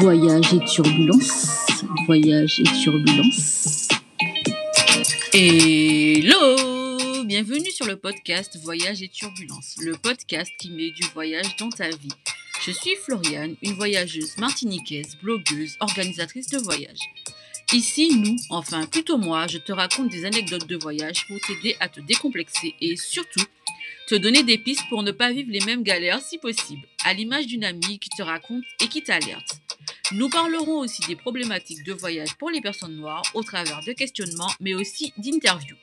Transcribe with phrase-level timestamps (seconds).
[0.00, 1.66] Voyage et turbulence.
[2.06, 3.88] Voyage et turbulence.
[5.34, 11.68] Hello Bienvenue sur le podcast Voyage et turbulence, le podcast qui met du voyage dans
[11.68, 12.08] ta vie.
[12.62, 17.00] Je suis Floriane, une voyageuse martiniquaise, blogueuse, organisatrice de voyage.
[17.74, 21.90] Ici, nous, enfin plutôt moi, je te raconte des anecdotes de voyage pour t'aider à
[21.90, 23.44] te décomplexer et surtout
[24.08, 27.46] te donner des pistes pour ne pas vivre les mêmes galères si possible, à l'image
[27.46, 29.59] d'une amie qui te raconte et qui t'alerte.
[30.12, 34.50] Nous parlerons aussi des problématiques de voyage pour les personnes noires au travers de questionnements
[34.58, 35.76] mais aussi d'interviews.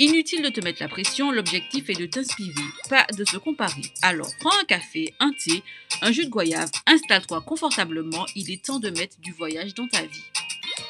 [0.00, 2.52] Inutile de te mettre la pression, l'objectif est de t'inspirer,
[2.90, 3.82] pas de se comparer.
[4.02, 5.62] Alors prends un café, un thé,
[6.02, 10.02] un jus de goyave, installe-toi confortablement, il est temps de mettre du voyage dans ta
[10.02, 10.24] vie.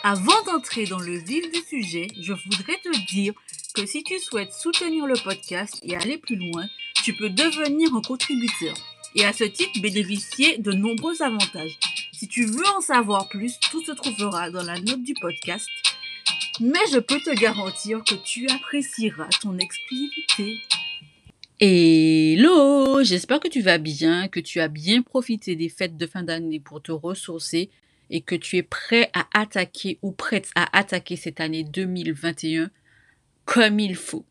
[0.02, 3.34] Avant d'entrer dans le vif du sujet, je voudrais te dire
[3.74, 6.66] que si tu souhaites soutenir le podcast et aller plus loin,
[7.04, 8.74] tu peux devenir un contributeur
[9.14, 11.78] et à ce titre bénéficier de nombreux avantages.
[12.28, 15.68] Tu veux en savoir plus, tout se trouvera dans la note du podcast.
[16.60, 20.58] Mais je peux te garantir que tu apprécieras ton exclusivité.
[21.60, 26.22] Hello, j'espère que tu vas bien, que tu as bien profité des fêtes de fin
[26.22, 27.70] d'année pour te ressourcer
[28.10, 32.70] et que tu es prêt à attaquer ou prête à attaquer cette année 2021
[33.44, 34.24] comme il faut.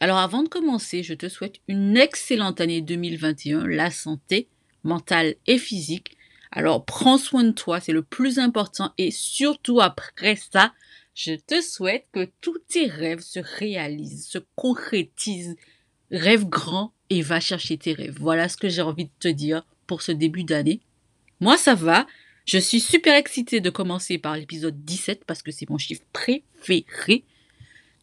[0.00, 4.48] Alors avant de commencer, je te souhaite une excellente année 2021, la santé
[4.84, 6.17] mentale et physique.
[6.50, 10.72] Alors prends soin de toi, c'est le plus important et surtout après ça,
[11.14, 15.56] je te souhaite que tous tes rêves se réalisent, se concrétisent.
[16.10, 18.16] Rêve grand et va chercher tes rêves.
[18.20, 20.80] Voilà ce que j'ai envie de te dire pour ce début d'année.
[21.40, 22.06] Moi, ça va.
[22.46, 27.24] Je suis super excitée de commencer par l'épisode 17 parce que c'est mon chiffre préféré.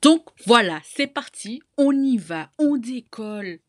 [0.02, 3.59] Donc voilà, c'est parti, on y va, on décolle.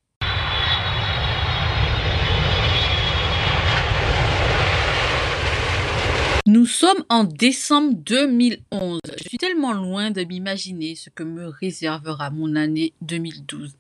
[6.49, 9.01] Nous sommes en décembre 2011.
[9.19, 13.75] Je suis tellement loin de m'imaginer ce que me réservera mon année 2012.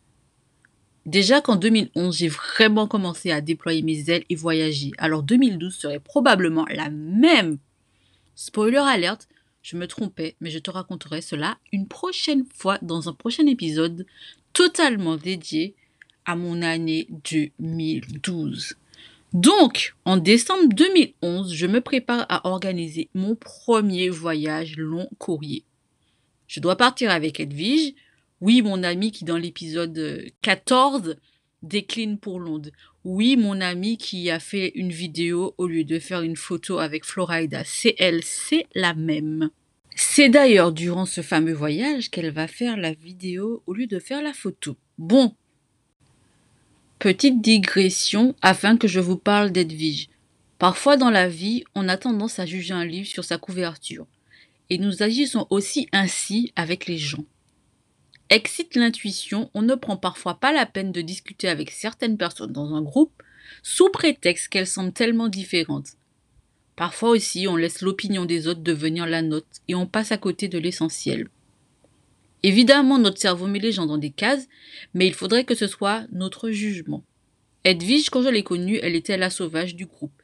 [1.04, 4.90] Déjà qu'en 2011, j'ai vraiment commencé à déployer mes ailes et voyager.
[4.98, 7.58] Alors 2012 serait probablement la même.
[8.34, 9.28] Spoiler alerte,
[9.62, 14.06] je me trompais, mais je te raconterai cela une prochaine fois dans un prochain épisode
[14.52, 15.76] totalement dédié
[16.24, 18.74] à mon année 2012.
[19.36, 25.62] Donc, en décembre 2011, je me prépare à organiser mon premier voyage long courrier.
[26.46, 27.92] Je dois partir avec Edwige,
[28.40, 31.16] oui, mon ami qui dans l'épisode 14
[31.60, 32.70] décline pour Londres.
[33.04, 37.04] Oui, mon ami qui a fait une vidéo au lieu de faire une photo avec
[37.04, 37.60] Florida.
[37.62, 39.50] C'est elle, c'est la même.
[39.94, 44.22] C'est d'ailleurs durant ce fameux voyage qu'elle va faire la vidéo au lieu de faire
[44.22, 44.78] la photo.
[44.96, 45.34] Bon.
[46.98, 50.08] Petite digression afin que je vous parle d'Edwige.
[50.58, 54.06] Parfois dans la vie, on a tendance à juger un livre sur sa couverture.
[54.70, 57.24] Et nous agissons aussi ainsi avec les gens.
[58.30, 62.74] Excite l'intuition, on ne prend parfois pas la peine de discuter avec certaines personnes dans
[62.74, 63.22] un groupe
[63.62, 65.92] sous prétexte qu'elles semblent tellement différentes.
[66.76, 70.48] Parfois aussi, on laisse l'opinion des autres devenir la nôtre et on passe à côté
[70.48, 71.28] de l'essentiel.
[72.46, 74.46] Évidemment, notre cerveau met les gens dans des cases,
[74.94, 77.02] mais il faudrait que ce soit notre jugement.
[77.64, 80.22] Edwige, quand je l'ai connue, elle était la sauvage du groupe.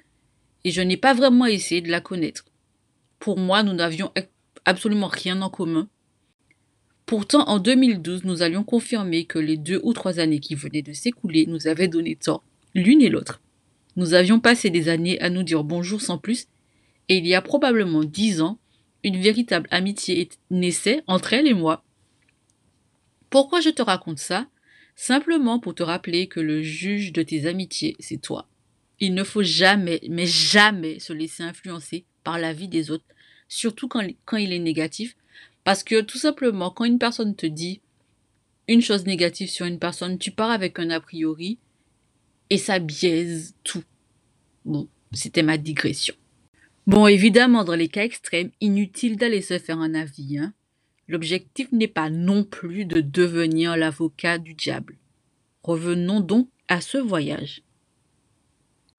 [0.62, 2.44] Et je n'ai pas vraiment essayé de la connaître.
[3.18, 4.12] Pour moi, nous n'avions
[4.64, 5.88] absolument rien en commun,
[7.12, 10.92] Pourtant, en 2012, nous allions confirmer que les deux ou trois années qui venaient de
[10.92, 12.42] s'écouler nous avaient donné tort,
[12.74, 13.42] l'une et l'autre.
[13.96, 16.46] Nous avions passé des années à nous dire bonjour sans plus,
[17.10, 18.58] et il y a probablement dix ans,
[19.04, 21.84] une véritable amitié naissait entre elle et moi.
[23.32, 24.46] Pourquoi je te raconte ça?
[24.94, 28.46] Simplement pour te rappeler que le juge de tes amitiés, c'est toi.
[29.00, 33.06] Il ne faut jamais, mais jamais se laisser influencer par la vie des autres,
[33.48, 35.16] surtout quand, quand il est négatif,
[35.64, 37.80] parce que tout simplement, quand une personne te dit
[38.68, 41.58] une chose négative sur une personne, tu pars avec un a priori
[42.50, 43.84] et ça biaise tout.
[44.66, 46.14] Bon, c'était ma digression.
[46.86, 50.36] Bon, évidemment, dans les cas extrêmes, inutile d'aller se faire un avis.
[50.36, 50.52] Hein.
[51.08, 54.96] L'objectif n'est pas non plus de devenir l'avocat du diable.
[55.62, 57.62] Revenons donc à ce voyage.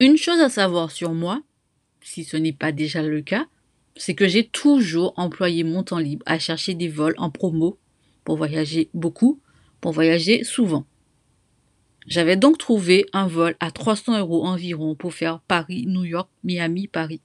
[0.00, 1.42] Une chose à savoir sur moi,
[2.00, 3.46] si ce n'est pas déjà le cas,
[3.96, 7.78] c'est que j'ai toujours employé mon temps libre à chercher des vols en promo
[8.24, 9.40] pour voyager beaucoup,
[9.80, 10.84] pour voyager souvent.
[12.06, 16.86] J'avais donc trouvé un vol à 300 euros environ pour faire Paris, New York, Miami,
[16.86, 17.20] Paris.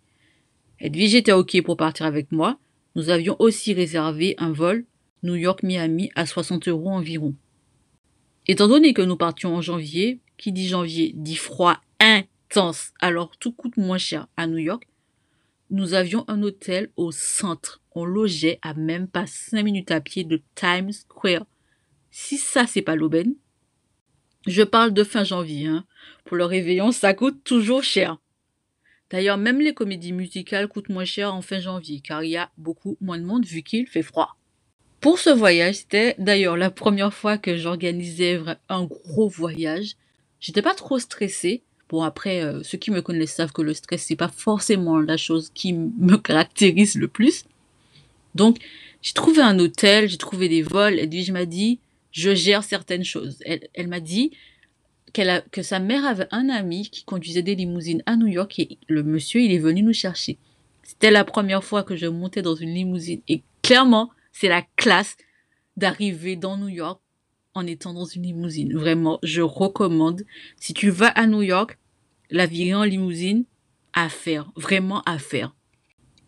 [0.80, 2.58] Edwige était OK pour partir avec moi.
[3.00, 4.84] Nous avions aussi réservé un vol
[5.24, 7.34] New York, Miami à 60 euros environ.
[8.46, 13.54] Étant donné que nous partions en janvier, qui dit janvier dit froid intense, alors tout
[13.54, 14.86] coûte moins cher à New York,
[15.70, 17.82] nous avions un hôtel au centre.
[17.96, 21.46] On logeait à même pas 5 minutes à pied de Times Square.
[22.12, 23.34] Si ça, c'est pas l'aubaine.
[24.46, 25.68] Je parle de fin janvier.
[25.68, 25.86] Hein.
[26.26, 28.18] Pour le réveillon, ça coûte toujours cher.
[29.10, 32.52] D'ailleurs, même les comédies musicales coûtent moins cher en fin janvier, car il y a
[32.58, 34.36] beaucoup moins de monde vu qu'il fait froid.
[35.02, 39.96] Pour ce voyage, c'était d'ailleurs la première fois que j'organisais un gros voyage.
[40.40, 41.64] J'étais pas trop stressée.
[41.90, 45.18] Bon, après, euh, ceux qui me connaissent savent que le stress, c'est pas forcément la
[45.18, 47.46] chose qui me caractérise le plus.
[48.36, 48.58] Donc,
[49.02, 51.00] j'ai trouvé un hôtel, j'ai trouvé des vols.
[51.00, 51.80] Edwige m'a dit,
[52.12, 53.38] je gère certaines choses.
[53.46, 54.32] Elle, m'a dit
[55.12, 59.04] que sa mère avait un ami qui conduisait des limousines à New York et le
[59.04, 60.38] monsieur, il est venu nous chercher.
[60.84, 65.18] C'était la première fois que je montais dans une limousine et clairement, c'est la classe
[65.78, 67.02] d'arriver dans New York
[67.54, 68.76] en étant dans une limousine.
[68.76, 70.24] Vraiment, je recommande.
[70.58, 71.78] Si tu vas à New York,
[72.30, 73.46] la vie en limousine,
[73.94, 74.52] à faire.
[74.56, 75.56] Vraiment à faire.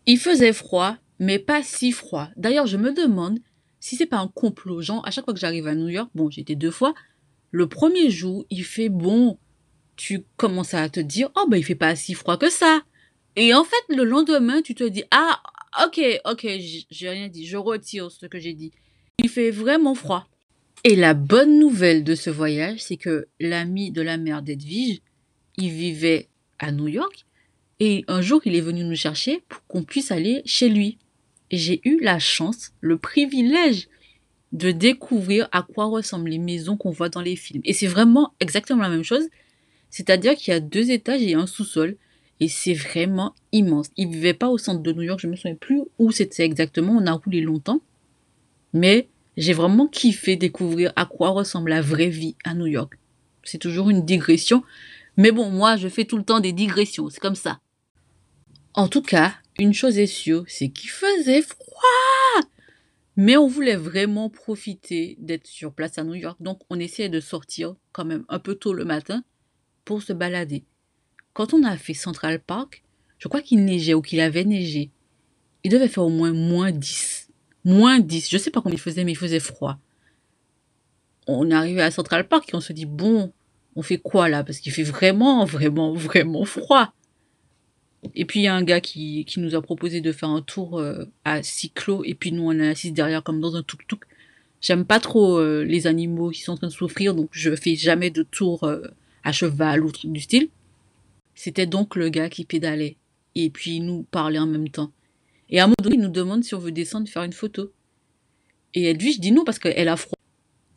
[0.06, 2.28] Il faisait froid, mais pas si froid.
[2.36, 3.38] D'ailleurs, je me demande
[3.80, 4.80] si c'est pas un complot.
[4.82, 6.94] Genre, à chaque fois que j'arrive à New York, bon, j'étais deux fois,
[7.52, 9.38] le premier jour, il fait bon.
[9.94, 12.82] Tu commences à te dire, oh, ben, il fait pas si froid que ça.
[13.36, 15.40] Et en fait, le lendemain, tu te dis, ah,
[15.80, 16.46] Ok, ok,
[16.90, 17.46] j'ai rien dit.
[17.46, 18.72] Je retire ce que j'ai dit.
[19.18, 20.28] Il fait vraiment froid.
[20.84, 25.00] Et la bonne nouvelle de ce voyage, c'est que l'ami de la mère d'Edwige,
[25.56, 26.28] il vivait
[26.58, 27.24] à New York.
[27.80, 30.98] Et un jour, il est venu nous chercher pour qu'on puisse aller chez lui.
[31.50, 33.88] J'ai eu la chance, le privilège
[34.52, 37.62] de découvrir à quoi ressemblent les maisons qu'on voit dans les films.
[37.64, 39.28] Et c'est vraiment exactement la même chose.
[39.90, 41.96] C'est-à-dire qu'il y a deux étages et un sous-sol.
[42.40, 43.88] Et c'est vraiment immense.
[43.96, 46.92] Il vivait pas au centre de New York, je me souviens plus où c'était exactement.
[46.92, 47.80] On a roulé longtemps.
[48.72, 52.98] Mais j'ai vraiment kiffé découvrir à quoi ressemble la vraie vie à New York.
[53.44, 54.64] C'est toujours une digression.
[55.16, 57.10] Mais bon, moi, je fais tout le temps des digressions.
[57.10, 57.60] C'est comme ça.
[58.74, 62.48] En tout cas, une chose est sûre, c'est qu'il faisait froid.
[63.16, 66.38] Mais on voulait vraiment profiter d'être sur place à New York.
[66.40, 69.22] Donc, on essayait de sortir quand même un peu tôt le matin
[69.84, 70.64] pour se balader.
[71.34, 72.82] Quand on a fait Central Park,
[73.18, 74.90] je crois qu'il neigeait ou qu'il avait neigé.
[75.64, 77.28] Il devait faire au moins moins 10.
[77.64, 78.30] Moins 10.
[78.30, 79.78] Je sais pas combien il faisait, mais il faisait froid.
[81.26, 83.32] On est arrivé à Central Park et on se dit, bon,
[83.76, 84.42] on fait quoi là?
[84.42, 86.92] Parce qu'il fait vraiment, vraiment, vraiment froid.
[88.14, 90.42] Et puis il y a un gars qui, qui, nous a proposé de faire un
[90.42, 94.04] tour euh, à cyclo et puis nous on est assis derrière comme dans un tuk-tuk.
[94.60, 97.76] J'aime pas trop euh, les animaux qui sont en train de souffrir donc je fais
[97.76, 98.82] jamais de tour euh,
[99.22, 100.48] à cheval ou truc du style.
[101.34, 102.96] C'était donc le gars qui pédalait.
[103.34, 104.92] Et puis il nous parlait en même temps.
[105.48, 107.72] Et à un moment donné, il nous demande si on veut descendre faire une photo.
[108.74, 110.18] Et Edwige dit non parce qu'elle a froid.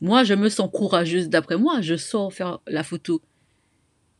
[0.02, 1.82] Moi, je me sens courageuse d'après moi.
[1.82, 3.22] Je sors faire la photo.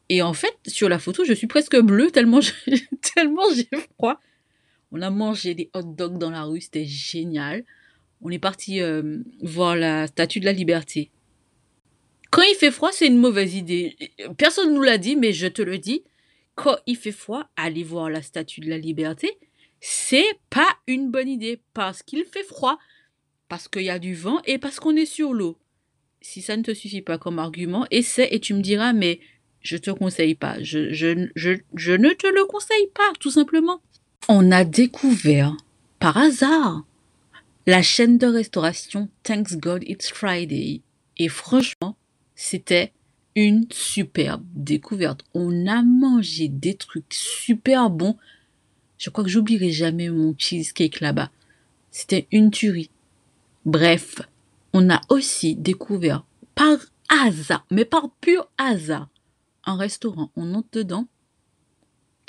[0.10, 4.20] Et en fait, sur la photo, je suis presque bleue tellement j'ai froid.
[4.92, 7.64] On a mangé des hot dogs dans la rue, c'était génial.
[8.22, 11.12] On est parti euh, voir la statue de la liberté.
[12.32, 13.96] Quand il fait froid, c'est une mauvaise idée.
[14.38, 16.04] Personne ne nous l'a dit, mais je te le dis
[16.56, 19.38] quand il fait froid, aller voir la statue de la liberté,
[19.82, 22.80] c'est pas une bonne idée parce qu'il fait froid,
[23.50, 25.58] parce qu'il y a du vent et parce qu'on est sur l'eau.
[26.22, 29.20] Si ça ne te suffit pas comme argument, essaie et tu me diras, mais
[29.66, 30.62] je te conseille pas.
[30.62, 33.82] Je, je, je, je ne te le conseille pas, tout simplement.
[34.30, 35.58] On a découvert,
[36.00, 36.86] par hasard,
[37.66, 40.82] la chaîne de restauration Thanks God It's Friday.
[41.18, 41.98] Et franchement,
[42.36, 42.92] c'était
[43.36, 45.22] une superbe découverte.
[45.34, 48.18] On a mangé des trucs super bons.
[48.98, 51.32] Je crois que j'oublierai jamais mon cheesecake là-bas.
[51.90, 52.92] C'était une tuerie.
[53.66, 54.22] Bref,
[54.74, 56.78] on a aussi découvert par
[57.10, 59.10] hasard, mais par pur hasard,
[59.66, 60.32] un restaurant.
[60.36, 61.08] On entre dedans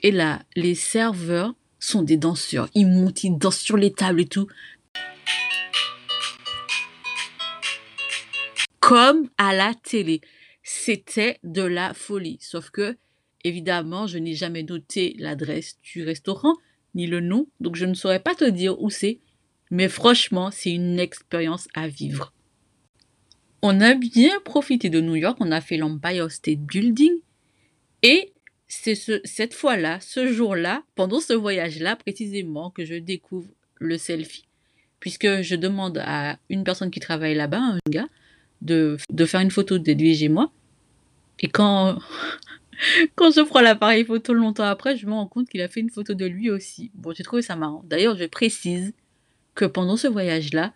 [0.02, 2.68] et là, les serveurs sont des danseurs.
[2.74, 4.46] Ils montent, ils dansent sur les tables et tout.
[8.80, 10.20] Comme à la télé
[10.68, 12.38] c'était de la folie.
[12.40, 12.96] Sauf que,
[13.44, 16.54] évidemment, je n'ai jamais noté l'adresse du restaurant,
[16.96, 19.20] ni le nom, donc je ne saurais pas te dire où c'est.
[19.70, 22.32] Mais franchement, c'est une expérience à vivre.
[23.62, 27.12] On a bien profité de New York, on a fait l'Empire State Building.
[28.06, 28.32] Et
[28.68, 28.94] c'est
[29.24, 33.48] cette fois-là, ce jour-là, pendant ce voyage-là précisément, que je découvre
[33.80, 34.46] le selfie.
[35.00, 38.06] Puisque je demande à une personne qui travaille là-bas, un gars,
[38.62, 38.96] de,
[39.26, 40.52] faire une photo de lui et moi.
[41.40, 41.98] Et quand,
[43.16, 45.90] quand je prends l'appareil photo longtemps après, je me rends compte qu'il a fait une
[45.90, 46.92] photo de lui aussi.
[46.94, 47.82] Bon, j'ai trouvé ça marrant.
[47.86, 48.94] D'ailleurs, je précise
[49.56, 50.72] que pendant ce voyage-là,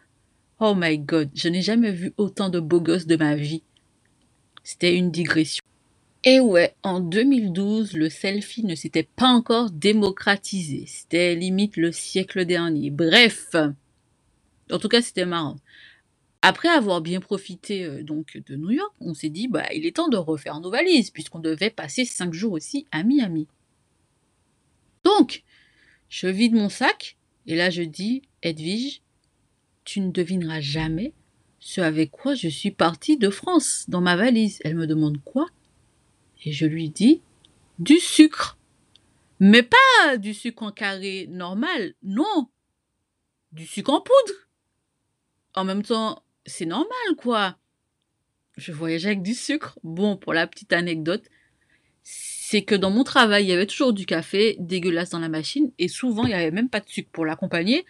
[0.59, 3.63] oh my god, je n'ai jamais vu autant de beaux gosses de ma vie.
[4.65, 5.60] C'était une digression.
[6.23, 10.85] Et ouais, en 2012, le selfie ne s'était pas encore démocratisé.
[10.87, 12.91] C'était limite le siècle dernier.
[12.91, 13.57] Bref,
[14.71, 15.57] en tout cas, c'était marrant.
[16.43, 19.97] Après avoir bien profité euh, donc de New York, on s'est dit bah il est
[19.97, 23.47] temps de refaire nos valises puisqu'on devait passer cinq jours aussi à Miami.
[25.05, 25.45] Donc,
[26.09, 29.03] je vide mon sac et là je dis Edwige,
[29.85, 31.13] tu ne devineras jamais
[31.59, 34.61] ce avec quoi je suis partie de France dans ma valise.
[34.65, 35.47] Elle me demande quoi?
[36.43, 37.23] Et je lui dis
[37.79, 38.59] du sucre.
[39.41, 42.49] Mais pas du sucre en carré normal, non.
[43.53, 44.49] Du sucre en poudre.
[45.55, 47.57] En même temps, c'est normal, quoi.
[48.57, 49.79] Je voyageais avec du sucre.
[49.83, 51.25] Bon, pour la petite anecdote,
[52.03, 55.73] c'est que dans mon travail, il y avait toujours du café dégueulasse dans la machine
[55.79, 57.87] et souvent, il n'y avait même pas de sucre pour l'accompagner.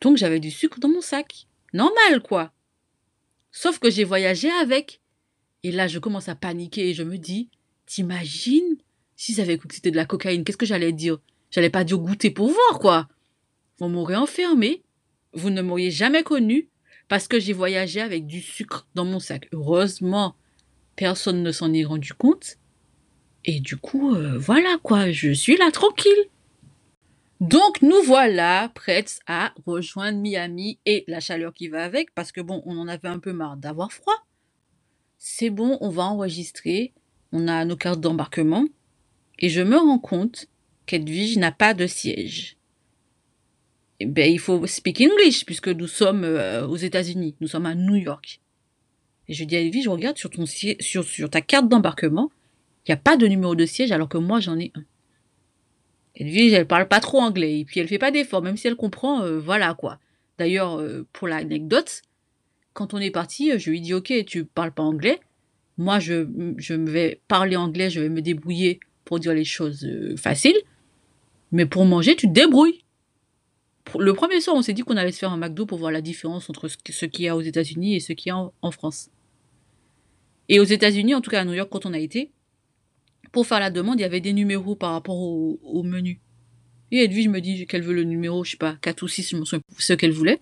[0.00, 1.46] Donc, j'avais du sucre dans mon sac.
[1.72, 2.52] Normal, quoi.
[3.50, 5.00] Sauf que j'ai voyagé avec.
[5.62, 7.50] Et là, je commence à paniquer et je me dis,
[7.86, 8.76] t'imagines?
[9.16, 11.18] Si j'avais cru que de la cocaïne, qu'est-ce que j'allais dire?
[11.50, 13.08] J'allais pas dire goûter pour voir, quoi.
[13.78, 14.82] Vous m'aurez enfermé,
[15.32, 16.68] vous ne m'auriez jamais connu,
[17.08, 19.48] parce que j'ai voyagé avec du sucre dans mon sac.
[19.52, 20.34] Heureusement,
[20.96, 22.56] personne ne s'en est rendu compte.
[23.44, 26.30] Et du coup, euh, voilà quoi, je suis là tranquille.
[27.40, 32.40] Donc nous voilà prêtes à rejoindre Miami et la chaleur qui va avec, parce que
[32.40, 34.26] bon, on en avait un peu marre d'avoir froid.
[35.18, 36.94] C'est bon, on va enregistrer,
[37.32, 38.66] on a nos cartes d'embarquement,
[39.38, 40.46] et je me rends compte
[40.86, 42.56] qu'Edwige n'a pas de siège
[44.00, 47.74] eh ben, il faut speak English puisque nous sommes euh, aux États-Unis, nous sommes à
[47.74, 48.40] New York.
[49.28, 52.30] Et je dis à je regarde sur, ton sur, sur ta carte d'embarquement,
[52.86, 54.84] il n'y a pas de numéro de siège alors que moi j'en ai un.
[56.14, 58.76] Elvie, elle parle pas trop anglais et puis elle fait pas d'effort, même si elle
[58.76, 59.98] comprend, euh, voilà quoi.
[60.38, 62.02] D'ailleurs, euh, pour l'anecdote,
[62.74, 65.20] quand on est parti, je lui dis ok, tu parles pas anglais,
[65.78, 66.26] moi je,
[66.58, 70.60] je vais parler anglais, je vais me débrouiller pour dire les choses faciles,
[71.52, 72.82] mais pour manger, tu te débrouilles
[73.98, 76.00] le premier soir, on s'est dit qu'on allait se faire un McDo pour voir la
[76.00, 79.10] différence entre ce qu'il y a aux États-Unis et ce qu'il y a en, France.
[80.48, 82.30] Et aux États-Unis, en tout cas à New York, quand on a été,
[83.32, 86.20] pour faire la demande, il y avait des numéros par rapport au, menu.
[86.90, 89.36] Et Edwige me dit qu'elle veut le numéro, je sais pas, 4 ou 6, je
[89.36, 90.40] me souviens ce qu'elle voulait.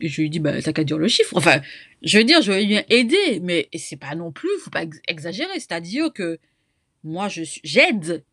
[0.00, 1.36] Je lui dis, bah, t'as qu'à dire le chiffre.
[1.36, 1.60] Enfin,
[2.02, 5.54] je veux dire, je vais bien aider, mais c'est pas non plus, faut pas exagérer.
[5.54, 6.38] C'est-à-dire que
[7.04, 8.24] moi, je j'aide.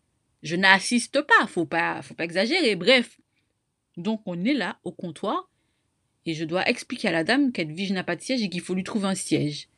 [0.42, 2.76] Je n'assiste pas, faut pas, faut pas exagérer.
[2.76, 3.18] Bref,
[3.96, 5.50] donc on est là au comptoir
[6.26, 8.74] et je dois expliquer à la dame qu'Edwige n'a pas de siège et qu'il faut
[8.74, 9.70] lui trouver un siège.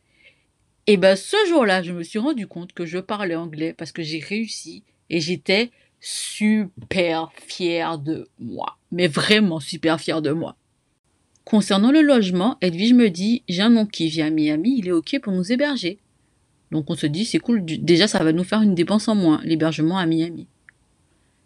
[0.87, 4.03] Et ben ce jour-là, je me suis rendu compte que je parlais anglais parce que
[4.03, 8.77] j'ai réussi et j'étais super fière de moi.
[8.91, 10.55] Mais vraiment super fière de moi.
[11.45, 14.91] Concernant le logement, Edwige me dit J'ai un oncle qui vient à Miami, il est
[14.91, 15.99] OK pour nous héberger.
[16.71, 19.39] Donc on se dit C'est cool, déjà ça va nous faire une dépense en moins,
[19.43, 20.47] l'hébergement à Miami.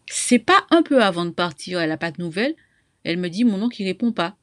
[0.08, 2.56] C'est pas un peu avant de partir, elle n'a pas de nouvelles.
[3.04, 4.38] Elle me dit mon oncle il répond pas.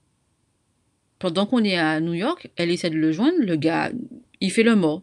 [1.19, 3.91] Pendant qu'on est à New York, elle essaie de le joindre, le gars,
[4.43, 5.03] il fait le mort.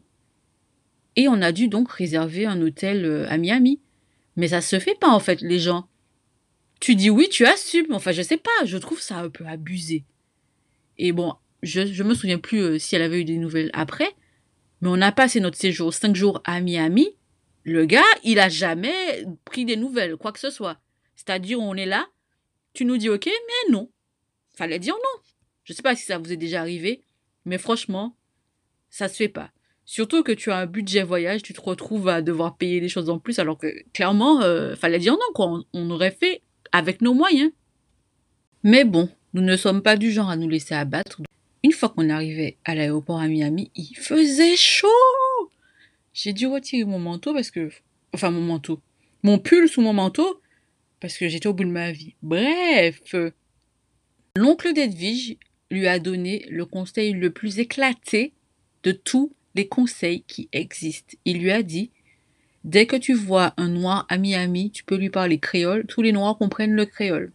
[1.16, 3.80] Et on a dû donc réserver un hôtel euh, à Miami.
[4.36, 5.88] Mais ça se fait pas en fait, les gens.
[6.80, 7.92] Tu dis oui, tu assumes.
[7.94, 10.04] Enfin, je sais pas, je trouve ça un peu abusé.
[10.98, 14.12] Et bon, je, je me souviens plus euh, si elle avait eu des nouvelles après,
[14.82, 17.16] mais on a passé notre séjour cinq jours à Miami
[17.64, 20.80] le gars, il a jamais pris des nouvelles, quoi que ce soit.
[21.16, 22.08] C'est-à-dire, on est là,
[22.74, 23.90] tu nous dis OK, mais non.
[24.56, 25.22] Fallait dire non.
[25.64, 27.04] Je sais pas si ça vous est déjà arrivé,
[27.46, 28.18] mais franchement,
[28.90, 29.52] ça se fait pas.
[29.86, 33.10] Surtout que tu as un budget voyage, tu te retrouves à devoir payer des choses
[33.10, 35.64] en plus, alors que clairement, euh, fallait dire non, quoi.
[35.74, 37.52] On aurait fait avec nos moyens.
[38.64, 41.22] Mais bon, nous ne sommes pas du genre à nous laisser abattre.
[41.64, 44.88] Une fois qu'on arrivait à l'aéroport à Miami, il faisait chaud.
[46.14, 47.70] J'ai dû retirer mon manteau parce que.
[48.14, 48.80] Enfin, mon manteau.
[49.24, 50.42] Mon pull sous mon manteau
[51.00, 52.16] parce que j'étais au bout de ma vie.
[52.22, 53.16] Bref.
[54.36, 55.38] L'oncle d'Edwige
[55.72, 58.34] lui a donné le conseil le plus éclaté
[58.84, 61.18] de tous les conseils qui existent.
[61.26, 61.92] Il lui a dit
[62.64, 65.86] Dès que tu vois un noir à Miami, tu peux lui parler créole.
[65.88, 67.32] Tous les noirs comprennent le créole.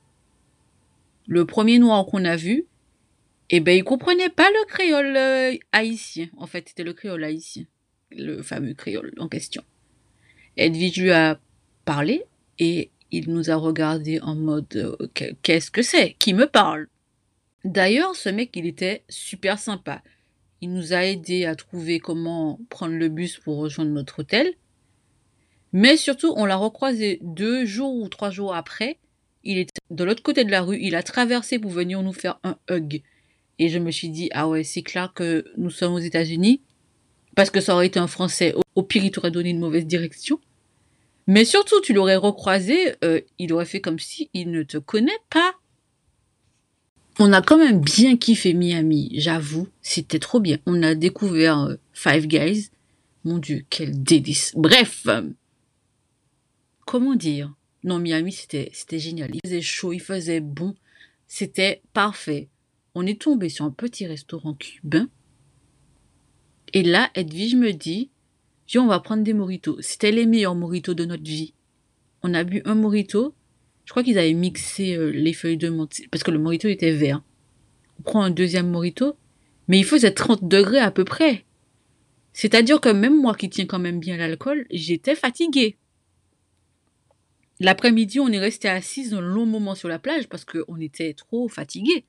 [1.28, 2.66] Le premier noir qu'on a vu,
[3.50, 6.28] eh ben, il comprenait pas le créole euh, haïtien.
[6.36, 7.64] En fait, c'était le créole haïtien
[8.10, 9.62] le fameux créole en question.
[10.56, 11.40] Edwige lui a
[11.84, 12.24] parlé
[12.58, 16.14] et il nous a regardé en mode euh, qu'est-ce que c'est?
[16.18, 16.88] Qui me parle?
[17.64, 20.02] D'ailleurs, ce mec, il était super sympa.
[20.60, 24.52] Il nous a aidé à trouver comment prendre le bus pour rejoindre notre hôtel.
[25.72, 28.98] Mais surtout, on l'a recroisé deux jours ou trois jours après.
[29.48, 30.78] Il était de l'autre côté de la rue.
[30.78, 33.00] Il a traversé pour venir nous faire un hug.
[33.58, 36.60] Et je me suis dit, ah ouais, c'est clair que nous sommes aux États-Unis
[37.34, 38.54] parce que ça aurait été un Français.
[38.74, 40.38] Au pire, il t'aurait donné une mauvaise direction.
[41.26, 45.10] Mais surtout, tu l'aurais recroisé, euh, il aurait fait comme si il ne te connaît
[45.30, 45.54] pas.
[47.18, 49.66] On a quand même bien kiffé Miami, j'avoue.
[49.80, 50.58] C'était trop bien.
[50.66, 52.68] On a découvert euh, Five Guys.
[53.24, 54.52] Mon Dieu, quel délice.
[54.56, 55.06] Bref.
[56.84, 57.54] comment dire?
[57.84, 59.30] Non, Miami, c'était, génial.
[59.34, 60.74] Il faisait chaud, il faisait bon.
[61.26, 62.48] C'était parfait.
[62.94, 65.08] On est tombé sur un petit restaurant cubain.
[66.72, 68.10] Et là, Edwige me dit,
[68.76, 69.80] on va prendre des moritos.
[69.80, 71.54] C'était les meilleurs moritos de notre vie.
[72.22, 73.34] On a bu un morito.
[73.84, 76.02] Je crois qu'ils avaient mixé euh, les feuilles de menthe.
[76.10, 77.22] Parce que le morito était vert.
[77.98, 79.16] On prend un deuxième morito.
[79.68, 81.44] Mais il faisait 30 degrés à peu près.
[82.32, 85.76] C'est-à-dire que même moi qui tiens quand même bien l'alcool, j'étais fatiguée.
[87.60, 91.48] L'après-midi, on est resté assise un long moment sur la plage parce qu'on était trop
[91.48, 92.04] fatigués.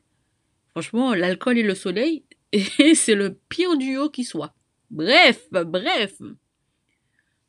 [0.72, 2.24] Franchement, l'alcool et le soleil,
[2.96, 4.54] c'est le pire duo qui soit.
[4.92, 6.22] Bref, bref.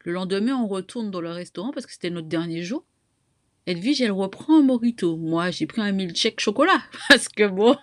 [0.04, 2.85] Le lendemain, on retourne dans le restaurant parce que c'était notre dernier jour.
[3.66, 5.16] Edwige, elle reprend un morito.
[5.16, 6.83] Moi, j'ai pris un milkshake chocolat.
[7.09, 7.76] Parce que bon,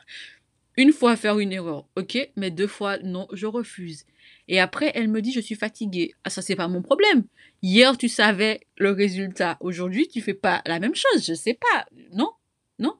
[0.75, 4.05] une fois faire une erreur, ok, mais deux fois, non, je refuse.
[4.47, 6.13] Et après, elle me dit, je suis fatiguée.
[6.23, 7.23] Ah, ça, c'est pas mon problème.
[7.61, 9.57] Hier, tu savais le résultat.
[9.59, 11.25] Aujourd'hui, tu fais pas la même chose.
[11.25, 11.85] Je sais pas.
[12.13, 12.31] Non,
[12.79, 12.95] non.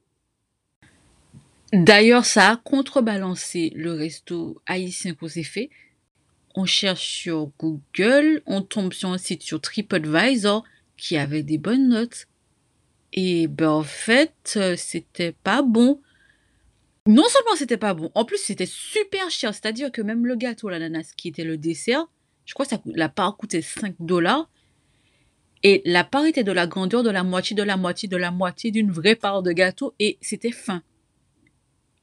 [1.71, 5.69] D'ailleurs, ça a contrebalancé le resto haïtien qu'on s'est fait
[6.57, 10.63] on cherche sur Google, on tombe sur un site sur TripAdvisor
[10.97, 12.25] qui avait des bonnes notes.
[13.13, 16.01] Et ben en fait, euh, c'était pas bon.
[17.07, 19.53] Non seulement c'était pas bon, en plus c'était super cher.
[19.53, 22.05] C'est-à-dire que même le gâteau, l'ananas, qui était le dessert,
[22.45, 24.49] je crois que la part coûtait 5 dollars.
[25.63, 28.29] Et la part était de la grandeur de la moitié de la moitié de la
[28.29, 30.83] moitié d'une vraie part de gâteau et c'était fin.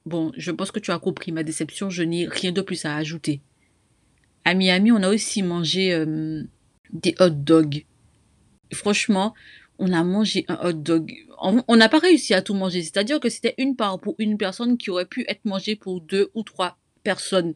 [0.05, 2.95] Bon, je pense que tu as compris ma déception, je n'ai rien de plus à
[2.95, 3.41] ajouter.
[4.43, 6.43] À Miami, on a aussi mangé euh,
[6.91, 7.85] des hot dogs.
[8.73, 9.33] Franchement,
[9.79, 11.13] on a mangé un hot dog.
[11.39, 12.81] On n'a pas réussi à tout manger.
[12.81, 16.31] C'est-à-dire que c'était une part pour une personne qui aurait pu être mangée pour deux
[16.33, 17.53] ou trois personnes.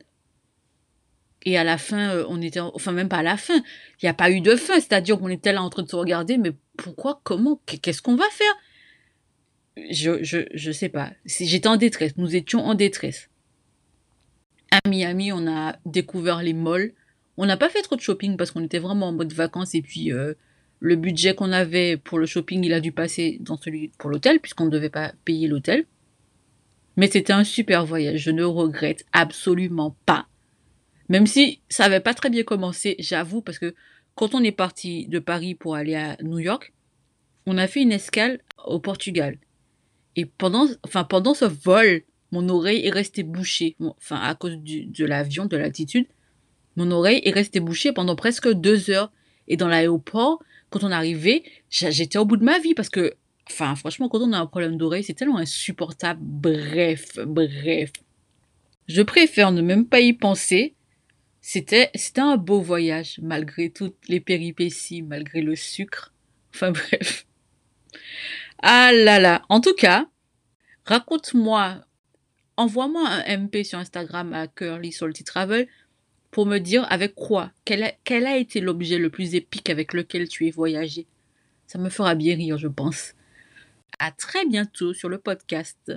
[1.44, 4.10] Et à la fin, euh, on était, enfin même pas à la fin, il n'y
[4.10, 4.76] a pas eu de fin.
[4.76, 8.30] C'est-à-dire qu'on était là en train de se regarder, mais pourquoi, comment, qu'est-ce qu'on va
[8.32, 8.56] faire?
[9.90, 11.12] Je, je, sais pas.
[11.26, 12.18] J'étais en détresse.
[12.18, 13.30] Nous étions en détresse.
[14.72, 16.94] À Miami, on a découvert les malls.
[17.38, 19.82] On n'a pas fait trop de shopping parce qu'on était vraiment en mode vacances et
[19.82, 20.34] puis euh,
[20.80, 24.40] le budget qu'on avait pour le shopping, il a dû passer dans celui pour l'hôtel
[24.40, 25.86] puisqu'on ne devait pas payer l'hôtel.
[26.98, 30.28] Mais c'était un super voyage, je ne regrette absolument pas.
[31.10, 33.74] Même si ça n'avait pas très bien commencé, j'avoue, parce que
[34.16, 36.74] quand on est parti de Paris pour aller à New York,
[37.46, 39.38] on a fait une escale au Portugal.
[40.16, 43.76] Et pendant, enfin, pendant ce vol, mon oreille est restée bouchée.
[43.80, 46.06] Enfin, à cause de l'avion, de l'altitude,
[46.76, 49.12] mon oreille est restée bouchée pendant presque deux heures.
[49.48, 53.16] Et dans l'aéroport, quand on arrivait, j'étais au bout de ma vie parce que,
[53.50, 56.20] enfin, franchement, quand on a un problème d'oreille, c'est tellement insupportable.
[56.22, 57.92] Bref, bref.
[58.88, 60.76] Je préfère ne même pas y penser.
[61.42, 66.14] C'était, un beau voyage, malgré toutes les péripéties, malgré le sucre.
[66.54, 67.26] Enfin, bref.
[68.62, 69.44] Ah là là.
[69.50, 70.08] En tout cas,
[70.86, 71.86] raconte-moi
[72.60, 75.68] envoie-moi un MP sur Instagram à Curly Salty Travel
[76.32, 80.48] pour me dire avec quoi, quel a, été l'objet le plus épique avec lequel tu
[80.48, 81.08] es voyagé?
[81.68, 83.14] Ça me fera bien rire, je pense.
[84.00, 85.94] À très bientôt sur le podcast.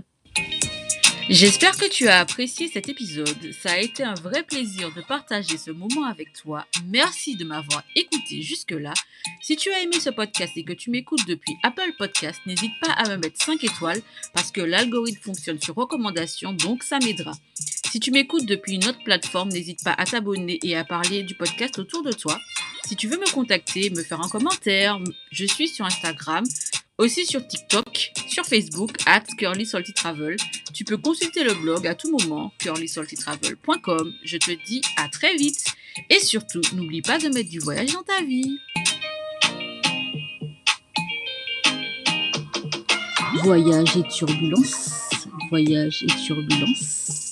[1.29, 3.53] J'espère que tu as apprécié cet épisode.
[3.53, 6.67] Ça a été un vrai plaisir de partager ce moment avec toi.
[6.87, 8.93] Merci de m'avoir écouté jusque-là.
[9.41, 12.93] Si tu as aimé ce podcast et que tu m'écoutes depuis Apple Podcast, n'hésite pas
[12.93, 14.03] à me mettre 5 étoiles
[14.35, 17.33] parce que l'algorithme fonctionne sur recommandation, donc ça m'aidera.
[17.93, 21.35] Si tu m'écoutes depuis une autre plateforme, n'hésite pas à t'abonner et à parler du
[21.35, 22.39] podcast autour de toi.
[22.87, 24.99] Si tu veux me contacter, me faire un commentaire,
[25.31, 26.43] je suis sur Instagram,
[26.97, 30.37] aussi sur TikTok, sur Facebook, at Curly Travel.
[30.73, 34.15] Tu peux consulter le blog à tout moment, curlysaltytravel.com.
[34.25, 35.67] Je te dis à très vite.
[36.09, 38.57] Et surtout, n'oublie pas de mettre du voyage dans ta vie.
[43.43, 45.11] Voyage et turbulence.
[45.51, 47.32] Voyage et turbulence.